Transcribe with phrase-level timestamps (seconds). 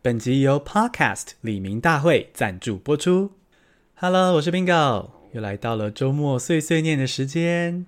[0.00, 3.32] 本集由 Podcast 李明大会赞助播出。
[3.96, 7.84] Hello，我是 Bingo，又来到了周末碎碎念的时间。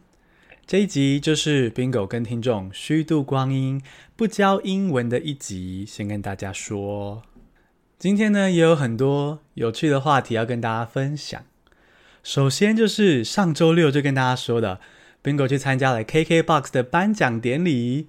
[0.66, 3.80] 这一集就是 Bingo 跟听众虚度光阴
[4.16, 7.22] 不教英文的一集，先跟大家说。
[7.96, 11.44] 今天呢，也有很多有趣的话题要跟大家分享。
[12.24, 14.80] 首先就是上周六就跟大家说的
[15.22, 18.08] ，Bingo 去参加了 KKBOX 的颁奖典礼。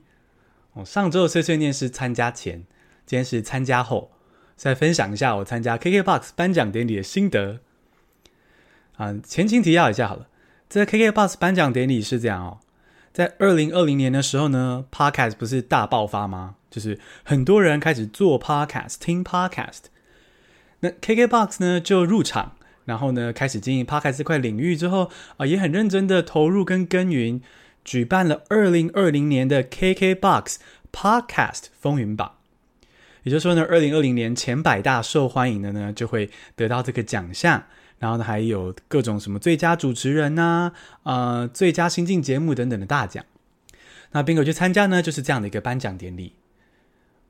[0.73, 2.63] 哦，上周的碎碎念是参加前。
[3.11, 4.09] 今天是参加后，
[4.55, 7.59] 再分享一下我参加 KKBOX 颁奖典礼的心得。
[8.95, 10.29] 啊，前情提要一下好了，
[10.69, 12.59] 这 KKBOX 颁奖典礼是这样哦，
[13.11, 16.55] 在二零二零年的时候呢，Podcast 不是大爆发吗？
[16.69, 19.89] 就是很多人开始做 Podcast、听 Podcast，
[20.80, 22.55] 那 KKBOX 呢就入场，
[22.85, 27.41] 然后呢开始经营 Podcast 这块领域之后啊，也很认真的投入跟耕耘，
[27.83, 30.55] 举办了二零二零年的 KKBOX
[30.93, 32.38] Podcast 风云榜。
[33.23, 37.64] 也就是说呢，二零二零年前百大受欢迎的呢，就会得到这个奖项。
[38.00, 40.72] 然后呢，还有各种什么最佳主持人呐、
[41.03, 43.23] 啊，呃，最佳新进节目等等的大奖。
[44.14, 46.33] 那宾客去参加呢，就是这样的一个颁奖典礼。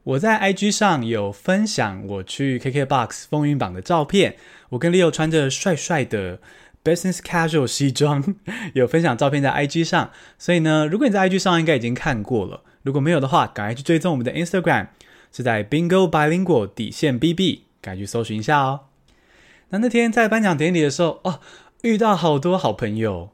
[0.03, 4.37] 我在 IG 上有分享我去 KKBOX 风云榜的照片，
[4.69, 6.39] 我跟 Leo 穿着帅帅的
[6.83, 8.35] Business Casual 西装，
[8.73, 10.11] 有分享照片在 IG 上。
[10.39, 14.87] 所以呢，如果你在 IG 上应该已经看过了，如果没有的话，赶快去追踪我们的 Instagram。
[15.31, 18.81] 是在 Bingo Bilingual 底线 BB，赶紧去搜寻一下哦。
[19.69, 21.39] 那那天在颁奖典礼的时候，哦，
[21.83, 23.29] 遇到好多好朋友，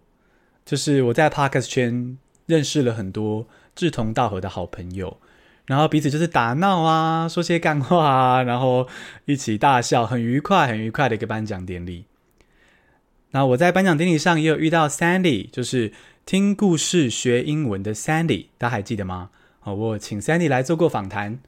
[0.66, 5.18] 就是我在 Podcast 圈认识了很多志同道合的好朋友，
[5.66, 8.88] 然后彼此就是打闹啊，说些干话啊，然后
[9.26, 12.06] 一起大笑，很愉快，很愉快的一个颁奖典礼。
[13.32, 15.92] 那我在颁奖典礼上也有遇到 Sandy，就是
[16.26, 19.32] 听故事学英文的 Sandy，大家还记得吗？
[19.64, 21.40] 哦，我请 Sandy 来做过访谈。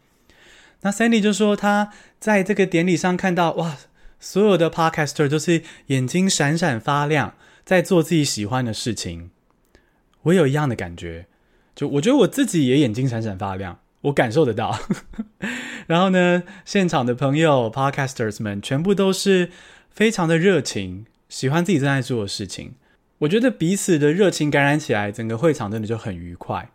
[0.81, 3.77] 那 Sandy 就说他在这个典礼上看到哇，
[4.17, 9.31] 所有的 Podcaster 都是眼睛闪闪发亮，在做自己喜欢的事情。
[10.23, 11.27] 我有一样的感觉，
[11.75, 14.79] 就我觉得我自己也眼睛闪闪发亮，我感受得到。
[15.87, 19.49] 然后呢，现场的朋友 Podcasters 们全部都是
[19.89, 22.75] 非常的热情，喜欢自己正在做的事情。
[23.19, 26.69] 我觉得彼此的热情感染起来，整个会场真的就很愉快。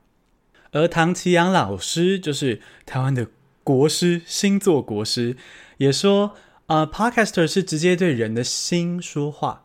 [0.73, 3.29] 而唐奇阳老师就是台湾的。
[3.65, 5.37] 国师星座国师
[5.79, 6.37] 也说，
[6.67, 9.65] 啊、Podcaster 是直接对人的心说话，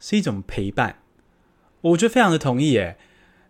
[0.00, 1.00] 是一种陪伴。
[1.82, 2.96] 我觉得非常的同意耶，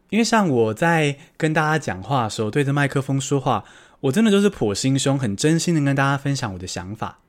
[0.08, 3.64] 因为像我在跟大家讲话的时候，对着麦克风说话，
[4.00, 7.20] 我真的就是剖心胸，很真心的跟大家分享我的想法。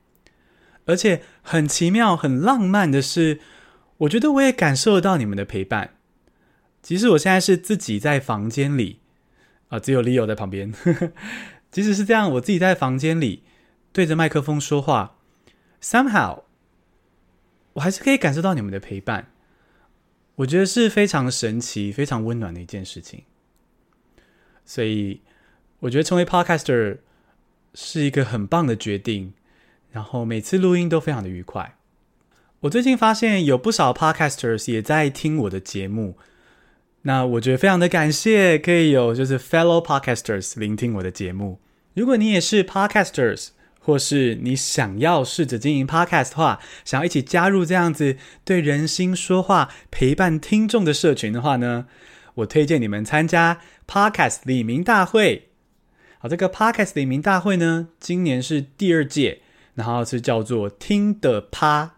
[0.86, 3.40] 而且很奇妙、很浪漫的是，
[3.98, 5.94] 我觉得我也感受到你们的陪伴。
[6.80, 9.00] 即使我现在是自己在房间里，
[9.68, 10.72] 啊、只有 Leo 在旁边。
[11.76, 13.42] 即使是这样，我自己在房间里
[13.92, 15.18] 对着麦克风说话
[15.82, 16.44] ，somehow
[17.74, 19.30] 我还是可以感受到你们的陪伴。
[20.36, 23.24] 我觉得是非常神奇、非常温暖的一件事情。
[24.64, 25.20] 所以，
[25.80, 26.96] 我觉得成为 podcaster
[27.74, 29.34] 是一个很棒的决定。
[29.90, 31.76] 然后每次录音都非常的愉快。
[32.60, 36.16] 我最近发现有不少 podcasters 也在听我的节目。
[37.02, 41.60] 那我觉得非常的感谢，可以有就是 fellow podcasters 聆听我的节目。
[41.96, 43.48] 如果你也是 podcasters，
[43.80, 51.86] 或是你想要试着经营 podcast 的话，想要一起加入这样子对人心说话、陪伴听众的社群的话呢，
[52.34, 55.48] 我推荐你们参加 podcast 里民大会。
[56.18, 59.40] 好，这个 podcast 里民大会呢，今年是第二届，
[59.74, 61.92] 然后是叫做听的趴，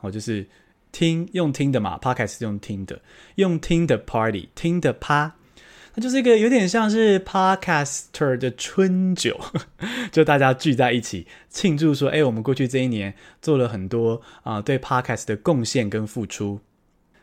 [0.00, 0.48] 哦，就是。
[0.92, 3.00] 听用听的嘛，Podcast 用听的，
[3.36, 5.36] 用听的 Party，听的趴，
[5.94, 9.38] 它就是一个有点像是 Podcaster 的春酒，
[10.12, 16.60] 就大家聚在一起庆祝说，哎，我们过去这一年做了很多啊、对 Podcast 的贡献跟付出。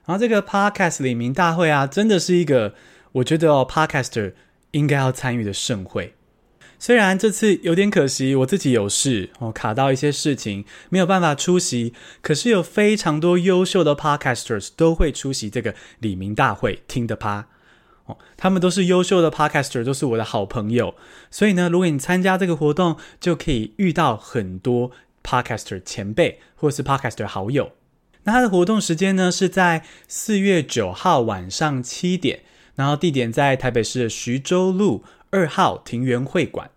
[0.05, 2.73] 然后这个 Podcast 里民大会啊，真的是一个
[3.13, 4.33] 我觉得哦，Podcaster
[4.71, 6.13] 应该要参与的盛会。
[6.79, 11.93] 虽然这次有点可惜，我自己有事哦，卡到一些事情，没有办法出席。
[12.21, 17.47] 可是有非常多优秀的 podcasters 都会出席这个李明大会，听的趴
[18.07, 20.95] 哦，他们都是优秀的 podcaster，都是我的好朋友。
[21.29, 24.91] 所以呢，如果你参加这个活动，就可以遇到很多
[25.23, 27.71] podcaster 前辈或是 podcaster 好友。
[28.23, 32.41] 那他的活动时间呢，是在四月九号晚上七点，
[32.75, 35.03] 然后地点在台北市徐州路。
[35.29, 36.69] 二号庭园会馆，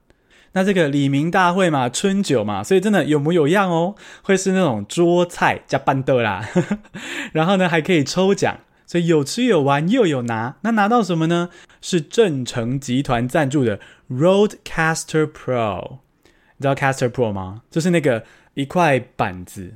[0.55, 6.49] 那这个李明大会嘛，春酒嘛，所以真的有模有样哦，会是那种桌菜加办桌啦，
[7.32, 8.59] 然后呢还可以抽奖，
[8.91, 11.49] 所以有吃有玩又有拿，那拿到什么呢？
[11.81, 13.79] 是正成集团赞助的
[14.11, 17.63] Roadcaster Pro，你知道 Caster Pro 吗？
[17.71, 19.75] 就是那个一块板子，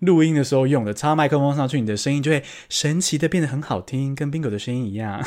[0.00, 5.24] 录音的时候用的，插麦克风上去，你的声音就会神奇的变得很好听，跟 Bingo 的声音一样。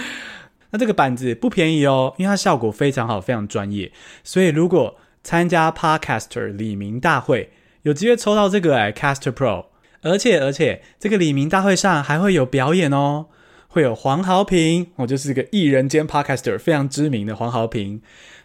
[0.68, 3.90] 那这个板子不便宜哦，因为它效果非常好，非常专业。
[4.22, 7.50] 所以如果参加 Podcaster 里民大会，
[7.84, 9.64] 有机会抽到这个哎 Caster Pro，
[10.04, 13.26] 而且而且这个李民大会上还会有表演哦，
[13.68, 18.00] 会有黄豪平，我就是个艺人兼 Podcaster 非常知名的黄豪平，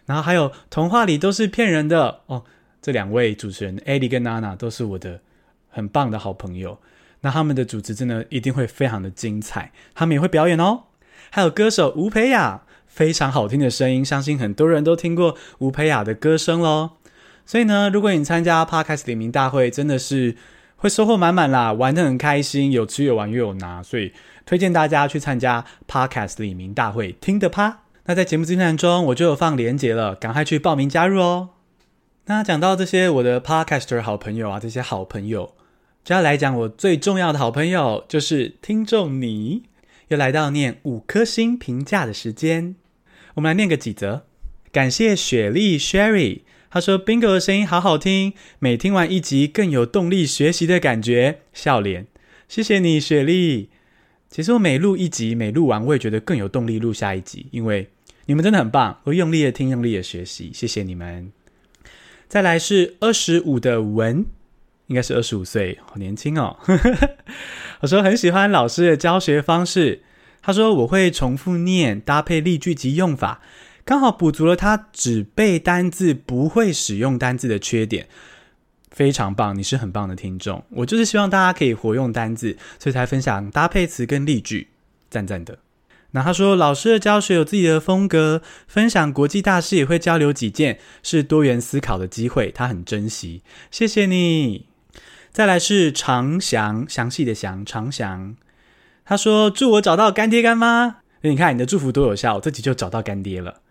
[0.06, 2.44] 然后还有童话里都是骗人的哦，
[2.82, 5.20] 这两位主持人 Eddie 跟娜娜都是我的
[5.68, 6.78] 很棒的好朋友，
[7.20, 10.84] 那他们的主持真的一定会非常的精彩，他们也会表演哦。
[11.30, 16.92] 还有歌手吴培雅，非常好听的声音，相信很多人都听过吴培雅的歌声喽。
[17.46, 20.36] 所以呢，如果你参加 Podcast 里民大会，真的是
[20.80, 24.14] 会收获满满啦，玩得很开心，有吃有玩又有拿，所以
[24.46, 27.82] 推荐大家去参加 Podcast 里民大会，听的趴。
[28.06, 31.50] 那在节目资讯中，我就有放连结了，赶快去报名加入哦。
[32.24, 35.54] 那讲到这些我的 Podcaster 好朋友啊，这些好朋友，
[36.02, 39.64] 就要来讲我最重要的好朋友，就是听众你。
[40.08, 42.74] 又来到念五颗星评价的时间，
[43.34, 44.24] 我们来念个几则。
[44.72, 46.40] 感谢雪莉 Sherry，
[46.70, 51.40] 他说 Bingo 的声音好好听，每听完一集更有动力学习的感觉。
[51.52, 52.06] 笑脸，
[52.48, 53.70] 谢谢你，雪莉。
[54.30, 57.90] 其实我每录一集，每录完我也觉得更有动力录下一集，因为
[58.26, 61.32] 你们真的很棒，我用力的听，用力的学习，谢谢你们。
[62.28, 64.24] 再来是二十五的文。
[64.86, 66.56] 应该是二十五岁，好年轻哦。
[67.78, 70.02] 我说很喜欢老师的教学方式。
[70.42, 73.40] 他说我会重复念，搭配例句及用法，
[73.90, 78.06] 刚好补足了他只背单字不会使用单字的缺点。
[78.92, 80.64] 非常棒，你是很棒的听众。
[80.70, 84.68] 我就是希望大家可以活用单字，所以才分享搭配词跟例句，
[85.10, 85.58] 赞赞的。
[86.12, 93.42] 那他说老师的教学有自己的风格，分享国际大事也会交流己见，是多元思考的机会，他很珍惜。
[93.72, 94.66] 谢谢你。
[95.32, 98.36] 再来是长祥，详细的详长祥，
[99.04, 100.98] 他说祝我找到干爹干妈。
[101.22, 103.62] 你看你的祝福多有效，我自己就找到干爹了。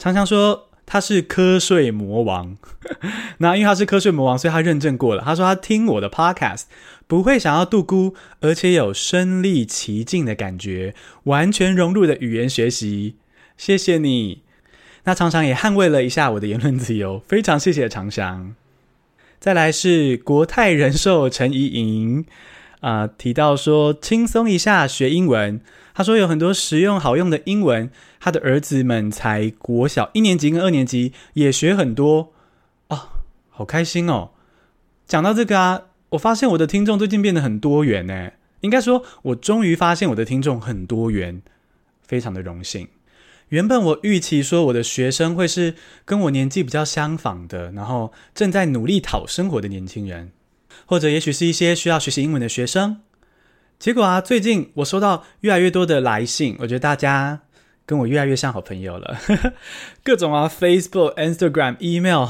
[0.00, 2.56] 常常说他是瞌睡魔王，
[3.38, 5.22] 那因为他是瞌睡魔王，所以他认证过了。
[5.22, 6.62] 他说他听我的 podcast
[7.06, 10.94] 不会想要度孤，而且有身历其境的感觉，
[11.24, 13.16] 完全融入的语言学习。
[13.58, 14.42] 谢谢你。
[15.04, 18.54] 那常常也捍卫了一下我的言论自由，非常谢谢常常。
[19.38, 22.24] 再来是国泰人寿陈怡莹，
[22.80, 25.60] 啊，提到说轻松一下学英文。
[25.92, 27.90] 他说有很多实用好用的英文，
[28.20, 32.32] 他的儿子们才国小一年级跟二年级也学很多
[32.88, 33.10] 啊，
[33.50, 34.30] 好开心哦！
[35.06, 38.30] 讲到这个啊，我发现我的听众最近变得很多元呢。
[38.60, 41.42] 应该说，我终于发现我的听众很多元，
[42.06, 42.88] 非常的荣幸。
[43.48, 45.74] 原本我预期说我的学生会是
[46.04, 50.30] 跟我年纪比较相仿的，然后正在努力讨生活的年轻人，
[50.90, 53.00] 或者也许是一些需要学习英文的学生。
[53.78, 57.42] 结果啊，最近我收到越来越多的来信，我觉得大家
[57.86, 59.16] 跟我越来越像好朋友了。
[60.02, 62.26] 各种啊，Facebook、Instagram、Email，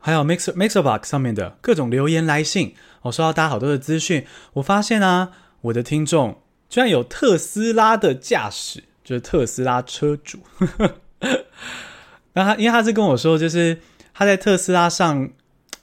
[0.00, 4.26] 还有 Mix、Mixbox 上面的各种留言来信，我收到大家好多的资讯。
[4.54, 8.82] 我发现啊，我的听众居然有特斯拉的驾驶。
[9.04, 10.40] 就是特斯拉车主，
[12.34, 13.78] 那他因为他是跟我说，就是
[14.12, 15.30] 他在特斯拉上，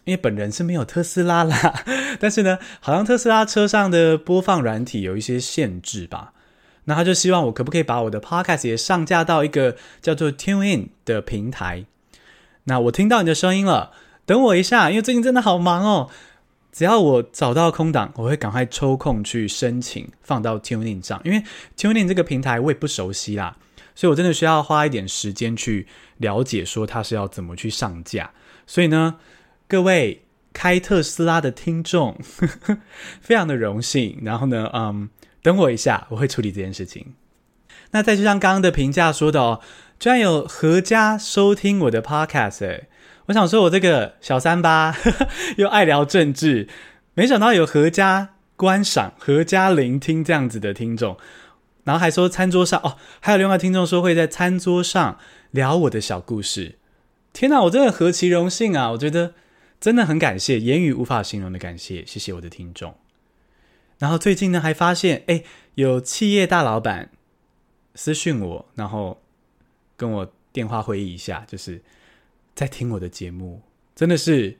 [0.10, 1.84] 因为本人是没有特斯拉啦，
[2.20, 6.34] 但是呢，好像特斯拉车上的播放软体有一些限制吧。
[6.86, 11.86] 那他就希望我可不可以把我的 Podcast 也上架到一个叫做 TuneIn 的平台。
[12.64, 13.92] 那我听到你的声音了，
[14.26, 16.10] 等我一下，因为最近真的好忙哦。
[16.72, 21.44] 只要我找到空档，我会赶快抽空去申请放到 TuneIn 上，因为
[21.78, 23.56] TuneIn 这个平台我也不熟悉啦，
[23.94, 25.86] 所以我真的需要花一点时间去
[26.18, 28.32] 了解，说它是要怎么去上架。
[28.66, 29.16] 所以呢，
[29.70, 32.18] 各位开特斯拉的听众，
[33.22, 34.18] 非常的荣幸。
[34.24, 35.08] 然后呢，嗯，
[35.44, 37.14] 等我一下，我会处理这件事情。
[37.92, 39.62] 那再就像刚刚的评价说的哦，
[40.00, 42.88] 居然有合家收听我的 Podcast 诶
[43.28, 46.68] 我想说，我这个小三八呵呵 又爱聊政治，
[47.14, 51.16] 没想到有合家观赏、合家聆听这样子的听众，
[51.84, 55.20] 然后还说餐桌上哦，还有另外听众说会在餐桌上
[55.52, 56.80] 聊我的小故事。
[57.32, 58.90] 天哪，我真的何其荣幸啊！
[58.90, 59.36] 我觉得
[59.80, 62.96] 真的很感谢，言语无法形容的感谢，谢谢我的听众。
[63.98, 65.44] 然后最近呢，还发现哎，
[65.76, 67.12] 有企业大老板
[67.96, 69.22] 私讯我，然后
[69.98, 71.82] 跟我电话会议一下，就是。
[72.56, 73.62] 在听我的节目，
[73.96, 74.58] 真的是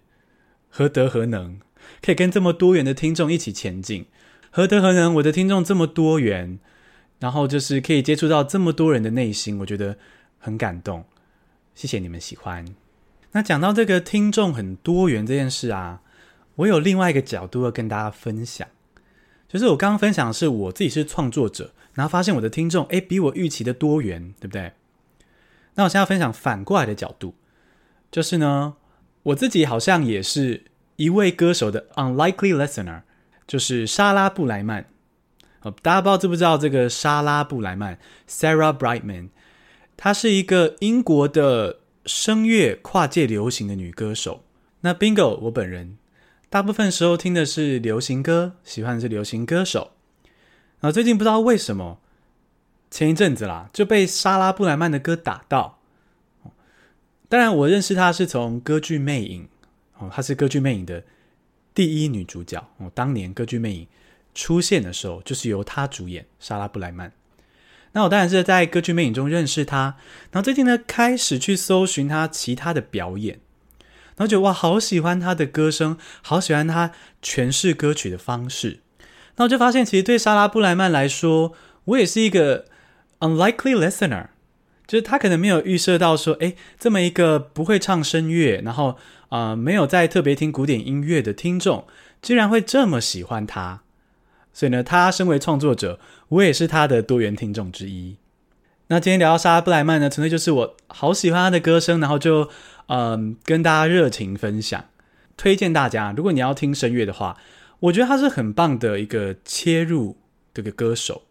[0.70, 1.60] 何德何能，
[2.02, 4.06] 可以跟这么多元的听众一起前进。
[4.52, 6.60] 何德何能，我的听众这么多元，
[7.20, 9.98] 然后就是可以接触到这么多人的内心，我觉得
[10.38, 11.04] 很感动。
[11.76, 12.64] 谢谢你们喜欢。
[13.32, 16.02] 那讲到这个听众很多元这件事啊，
[16.56, 18.68] 我有另外一个角度要跟大家分享，
[19.48, 24.74] 就是我刚刚分享的是我自己是创作者，然后发现我的听众诶比我预期的多元，对不对？
[25.76, 27.36] 那我现在分享反过来的角度，
[28.12, 28.76] 就是呢，
[29.24, 33.04] 我自己好像也是一位歌手的 unlikely listener，
[33.48, 34.86] 就是莎拉布莱曼。
[35.82, 39.30] 大家不知道知不知道这个莎拉布莱曼 Sarah Brightman，
[39.98, 44.44] 她是一个英国的声乐跨界流行的女歌手。
[44.82, 45.98] 那 Bingo，我本人
[46.50, 49.92] 大部分时候听的是流行歌，喜欢的是流行歌手。
[50.80, 52.00] 然后最近不知道为什么，
[52.90, 55.80] 前一阵子啦就被莎拉布莱曼的歌打到。
[57.28, 59.44] 当然，我认识她是从歌剧《魅影》
[59.98, 61.04] 哦，她是歌剧《魅影》的
[61.76, 62.92] 第一女主角哦。
[62.96, 63.86] 当年歌剧《魅影》
[64.34, 67.12] 出现的时候，就是由她主演莎拉布莱曼。
[67.94, 69.96] 那我当然是在歌剧《魅影》中认识她，
[70.32, 73.40] 然后最近呢开始去搜寻她其他的表演，
[74.16, 76.92] 然后觉得哇，好喜欢她的歌声，好喜欢她
[77.24, 78.82] 诠释歌曲的方式。
[79.38, 81.54] 那我就发现，其实对莎拉布莱曼来说，
[81.86, 82.66] 我也是一个
[83.20, 84.28] unlikely listener，
[84.86, 88.98] 就是她可能没有预设到说，诶，这么一个不会唱声乐，然后
[89.30, 91.88] 啊、呃，没有在特别听古典音乐的听众，
[92.22, 93.82] 居然会这么喜欢她。
[94.60, 98.18] 所以呢，他身为创作者，我也是他的多元听众之一。
[98.88, 102.50] 那今天聊到莎拉布莱曼呢，纯粹就是我好喜欢他的歌声，然后就
[102.88, 104.84] 嗯跟大家热情分享，
[105.38, 107.38] 推荐大家，如果你要听声乐的话，
[107.80, 110.18] 我觉得他是很棒的一个切入
[110.54, 111.22] 这个歌手。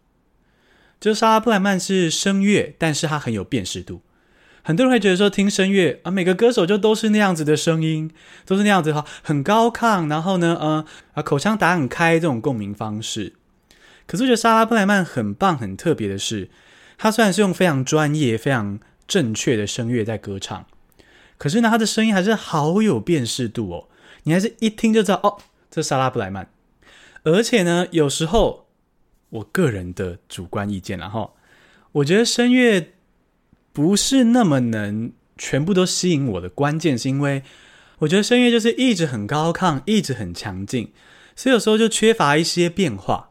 [0.99, 4.01] 就莎拉布莱曼是声乐，但是他很有辨识度。
[4.69, 8.11] 很多人会觉得说，听声乐啊，每个歌手就都是那样子的声音，
[8.45, 13.33] 都是那样子哈，很高亢，然后呢，呃啊，口腔打很开这种共鸣方式。
[14.05, 16.51] 可是我觉得莎拉布莱曼很棒、很特别的是，
[16.99, 20.67] 他虽然是用非常专业、非常正确的声乐在歌唱，
[21.39, 23.87] 可是呢，他的声音还是好有辨识度哦，
[24.25, 25.39] 你还是一听就知道哦，
[25.71, 26.47] 这是莎拉布莱曼。
[27.23, 28.67] 而且呢，有时候
[29.31, 31.35] 我个人的主观意见，然后
[31.93, 32.91] 我觉得声乐。
[33.79, 37.43] 不是那么能全部都吸引我的关键，是因为
[37.99, 40.91] 我觉得声乐就是一直很高亢，一直很强劲，
[41.33, 43.29] 所以有时候就缺乏一些变化。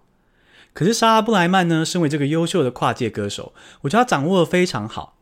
[0.72, 3.52] 可是莎拉布莱曼呢，身为这个优秀的跨界歌手，
[3.82, 5.18] 我觉得他掌握得非常好。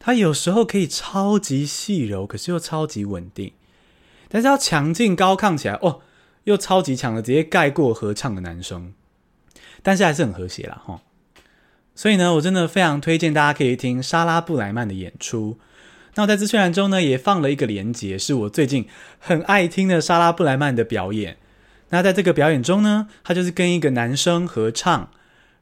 [0.00, 3.52] 他有时候可以超级细柔，可是又超级稳定，
[4.28, 6.00] 但是要强劲高亢起来，哦，
[6.42, 8.92] 又超级强的，直接盖过合唱的男生，
[9.84, 10.98] 但是还是很和谐啦，齁。
[11.98, 15.58] 所以呢，我真的非常推荐大家可以听莎拉布莱曼的演出。
[16.14, 18.86] 那我在资讯栏中呢，也放了一个连结，是我最近
[19.18, 21.38] 很爱听的莎拉布莱曼的表演。
[21.88, 25.10] 那在这个表演中呢，他就是跟一个男生合唱，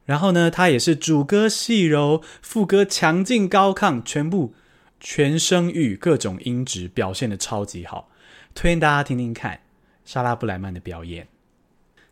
[0.05, 4.53] 然后呢，他也是主歌细柔，副歌强劲高亢，全部
[4.99, 8.11] 全声域各种音质表现得超级好，
[8.53, 9.61] 推荐大家听听看
[10.05, 11.27] 莎拉布莱曼的表演。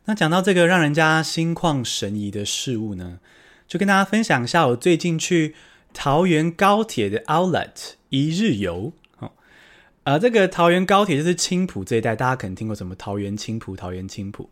[0.05, 3.19] 那讲到这个让人家心旷神怡的事物呢，
[3.67, 5.55] 就跟大家分享一下我最近去
[5.93, 9.31] 桃园高铁的 Outlet 一日游哦，
[10.03, 14.49] 呃，这个桃园高铁就是青埔这一带，大家可能听过什么桃园青埔、桃园青埔，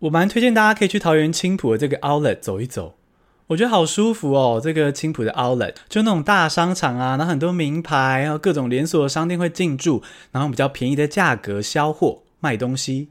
[0.00, 2.96] 我蛮推荐大家可以去桃园青埔的这个 Outlet 走一走，
[3.46, 4.60] 我觉得好舒服哦。
[4.62, 10.02] 这个青埔的 Outlet 就那种大商场啊，然后很多名牌，然后各种连锁的商店会进驻，
[10.32, 13.08] 然后比较便宜的价格销货卖东西。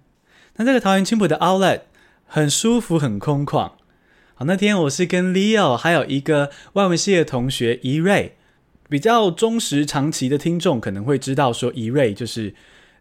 [0.58, 1.82] 那这个桃园青埔的 Outlet
[2.26, 3.72] 很舒服，很空旷。
[4.40, 8.38] 好，那天我是跟 Leo 还有一个外文系的同学怡瑞，
[8.88, 12.56] 比较忠实长期的听众可能会知道，说怡瑞就是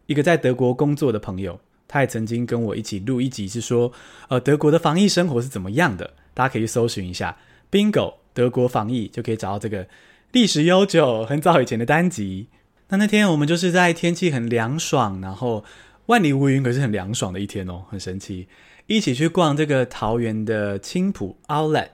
[0.06, 3.92] 一个在德国工作的朋友，他也曾经跟我一起录一集，是说
[4.26, 7.36] 呃德国的防疫生活是怎么样的，大家可以去搜寻一下
[7.70, 9.86] Bingo 德国防疫，就可以找到这个
[10.32, 12.48] 历史悠久、很早以前的单集。
[12.88, 15.64] 那那天我们就是在天气很凉爽，然后
[16.06, 18.48] 万里无云，可是很凉爽的一天哦，很神奇。
[18.88, 21.88] 一起去逛这个桃园的青埔 Outlet，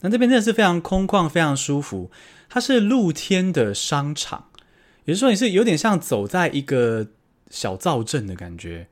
[0.00, 2.10] 那这边真的是非常空旷，非常舒服。
[2.48, 4.48] 它是露天的商场，
[5.04, 7.06] 也就是说你是有点像走在一个
[7.50, 8.88] 小造镇的感觉。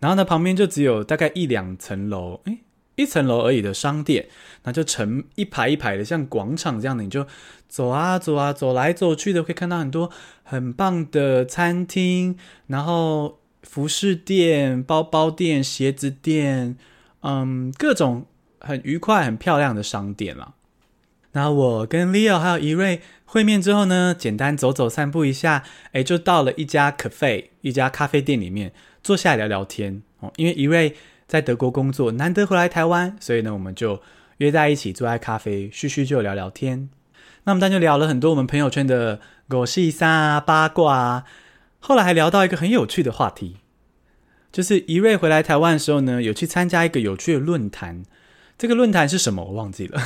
[0.00, 2.58] 然后呢，旁边就只有大概一两层楼，诶，
[2.96, 4.28] 一层楼而已的商店，
[4.64, 7.24] 那就成一排一排的，像广场这样的，你就
[7.68, 10.10] 走啊走啊，走来走去的，可以看到很多
[10.42, 12.36] 很棒的餐厅，
[12.66, 13.37] 然后。
[13.62, 16.76] 服饰店、包包店、鞋子店，
[17.22, 18.26] 嗯，各种
[18.60, 20.54] 很愉快、很漂亮的商店啦。
[21.32, 25.62] 那我跟 Leo 还有怡瑞会面之后呢，简单走走散步一下，
[25.92, 28.72] 哎，就到了一家 cafe，一家咖啡店里面
[29.02, 30.32] 坐下来聊聊天哦。
[30.36, 30.96] 因为怡瑞
[31.26, 34.00] 在德国工作，难得回来台湾，所以呢，我们就
[34.38, 36.88] 约在一起坐在咖啡叙叙旧，聊聊天。
[37.44, 41.24] 那我们当就聊了很多我们朋友圈的狗屁三啊、八卦啊。
[41.80, 43.56] 后来还聊到一个很有趣的话题，
[44.52, 48.04] 就是怡瑞回来台湾的时候呢，有去参加一个有趣的论坛。
[48.56, 49.44] 这个论坛是什么？
[49.44, 50.00] 我忘记了。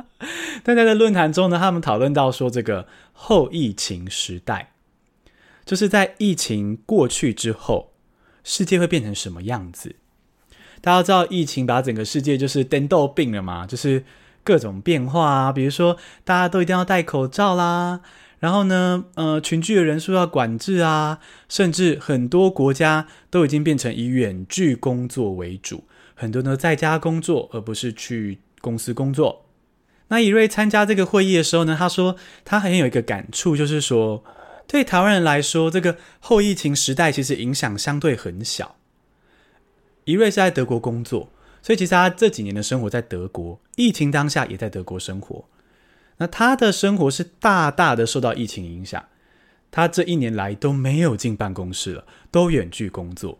[0.62, 4.72] 但在这论坛中呢，他们讨论到说，这个后疫情时代，
[5.64, 7.92] 就是在疫情过去之后，
[8.44, 9.96] 世界会变成什么样子？
[10.82, 14.04] 大家知道疫情把整个世界就是颠倒病了嘛，就是
[14.44, 18.02] 各种变化啊，比如说大家都一定要戴口罩啦，
[18.38, 25.84] 然后呢，呃，群聚的人数要管制啊，甚至很多国家都已经变成以远距工作为主。
[26.14, 29.46] 很多呢，在家工作，而不是去公司工作。
[30.08, 34.22] 那怡瑞参加这个会议的时候呢，他说他很有一个感触，就是说，
[34.66, 38.76] 对台湾人来说，这个后疫情时代其实影响相对很小。
[40.04, 41.28] 怡瑞是在德国工作，
[41.60, 45.44] 所以其实他这几年的生活在德国，疫情当下也在德国生活。
[46.18, 49.04] 那他的生活是大大的受到疫情影响，
[49.70, 53.38] 他这一年来都没有进办公室了，都远距工作。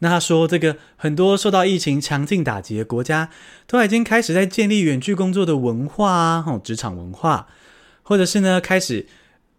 [0.00, 3.30] 那他说，这个很多受到疫情强劲打击的国家，
[3.66, 7.48] 都已经开始在建立远距工作的文化啊，哦，职场文化，
[8.02, 9.06] 或者是呢，开始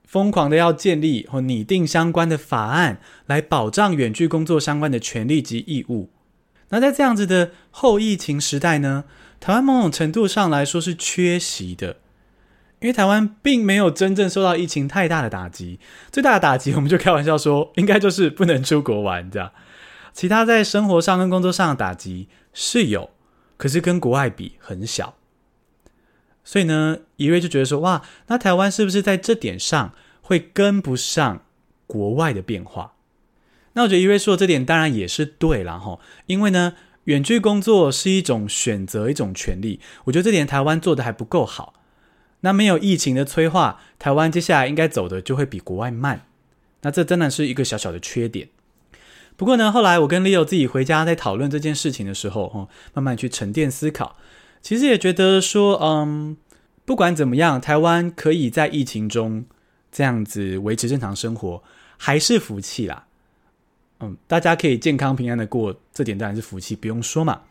[0.05, 6.09] 疯狂的要建立或拟定相关的法案，来保障远距工作相关的权利及义务。
[6.69, 9.03] 那在这样子的后疫情时代呢，
[9.41, 11.97] 台湾某种程度上来说是缺席的，
[12.79, 15.79] 因为台湾并没有真正受到疫情太大的打击，
[16.11, 19.51] 最大的打击我们就开玩笑说，应该就是不能出国玩，这样。
[20.13, 23.09] 其他在生活上跟工作上的打击是有，
[23.57, 25.15] 可是跟国外比很小。
[26.43, 31.43] 所以呢，一瑞就觉得说，哇，那台湾是不是在这点上会跟不上
[31.85, 32.93] 国外的变化？
[33.73, 39.79] 那我觉得一瑞说的这点当然也是对了哈，因为呢，远距工作是一种选择，一种权利。
[40.05, 41.73] 我觉得这点台湾做的还不够好。
[42.41, 46.25] 那没有疫情的催化，台湾接下来应该走的就会比国外慢。
[46.81, 48.49] 那这真的是一个小小的缺点。
[49.35, 54.17] 不过呢，后来我跟 Leo 自己回家在讨论这件事情的时候，哦，慢慢去沉淀思考，
[54.61, 56.35] 其实也觉得说，嗯，
[56.85, 59.45] 不管怎么样，台湾可以在疫情中
[59.91, 61.63] 这样子维持正常生活，
[61.97, 63.05] 还是福气啦。
[64.01, 67.41] 嗯，大家可以健康平安的过，这点当然是福气，不用说嘛。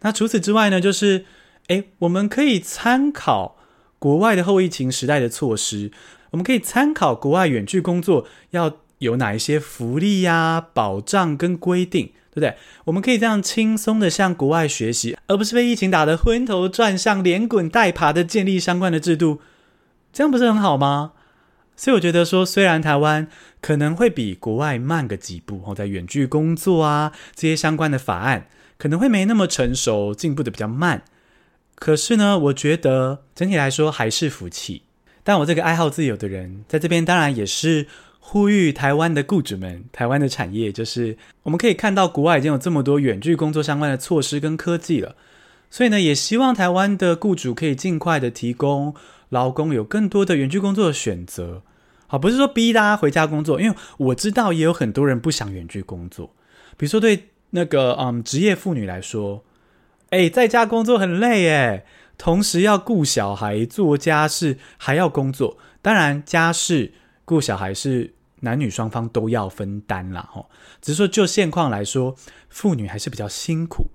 [0.00, 1.26] 那除此之外呢，就是，
[1.68, 3.58] 诶，我们可以参考
[4.00, 5.92] 国外的后疫情时代的措施，
[6.32, 8.78] 我们可以参考国外远距工作要。
[9.00, 12.54] 有哪一些福利呀、保障跟规定，对不对？
[12.84, 19.40] 我们可以这样轻松的向国外学习，而不是被疫情打得昏头转向、连滚带爬的建立相关的制度，
[20.12, 21.12] 这样不是很好吗？
[21.74, 23.26] 所以我觉得说，虽然台湾
[23.62, 31.04] 可能会比国外慢个几步，哦，在远距工作啊这些相关的法案可能会没那么成熟，进步的比较慢，
[31.80, 34.82] 可是呢，我觉得整体来说还是福气。
[35.24, 37.88] 但我这个爱好自由的人，在这边当然也是。
[38.22, 45.16] 呼吁台湾的雇主们，台湾的产业就是我们可以看到国外已经有这么多远距工作相关的措施跟科技了，
[45.68, 48.94] 所以呢，也希望台湾的雇主可以尽快的提供
[49.30, 51.62] 劳工有更多的远距工作的选择。
[52.06, 56.30] 好，不是说逼大家回家工作，因为我知道也有很多人不想远距工作。
[56.76, 59.42] 比如说对那个嗯职业妇女来说，
[60.10, 61.84] 哎，在家工作很累哎，
[62.16, 65.58] 同时要顾小孩、做家事，还要工作。
[65.82, 66.92] 当然家事
[67.24, 68.14] 顾小孩是。
[68.42, 70.48] 男女双方都要分担啦，吼，
[70.80, 72.16] 只是说就现况来说，
[72.48, 73.90] 妇女还是比较辛苦，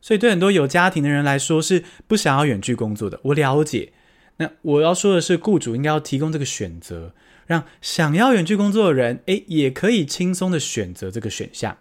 [0.00, 3.20] 所以对很多有家庭的人来说是不想要远距工作的。
[3.24, 3.92] 我了解，
[4.38, 7.12] 那我要说的是，雇主应该要提供这个选择，
[7.46, 11.76] 让想要远距工作的人，诶，也可以轻松的选择这个选项。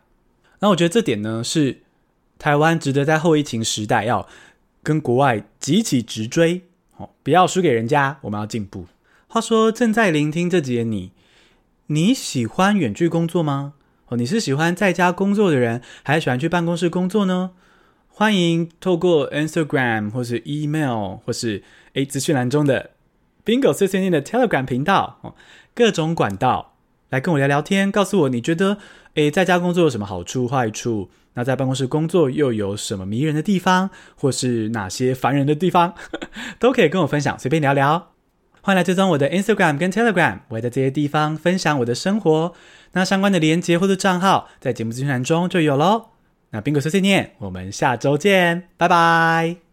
[0.60, 1.84] 那我觉得这点呢，是
[2.40, 4.28] 台湾值得在后疫情时代要
[4.82, 6.62] 跟国外急起直追，
[6.96, 8.88] 哦，不要输给人家，我们要进步。
[9.28, 11.12] 话说，正在聆听这集的你。
[11.88, 13.74] 你喜欢远距工作吗？
[14.08, 17.52] 哦，你是喜欢在家工作的人，还是喜欢去办公室工作呢？
[18.08, 21.62] 欢迎透过 Instagram 或是 email 或是
[21.94, 22.92] 诶资讯栏中的
[23.44, 25.36] Bingo 碎碎念的 Telegram 频道哦，
[25.74, 26.76] 各种管道
[27.10, 28.78] 来跟我聊聊天，告诉我你觉得
[29.16, 31.10] 诶在家工作有什么好处坏处？
[31.40, 35.94] 那在办公室工作又有什么迷人的地方，或是哪些烦人的地方，
[36.60, 38.10] 都可以跟我分享，随便聊聊。
[38.62, 42.54] 欢迎来追踪我的 Instagram 跟 Telegram，我会在这些地方分享我的生活。
[42.92, 46.08] 那相关的连接或者账号在节目资讯栏中就有喽。
[46.50, 49.69] 那宾果碎碎念，我们下周见，拜拜。